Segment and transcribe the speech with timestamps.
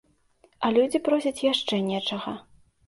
[0.65, 2.39] А людзі просяць яшчэ нечага.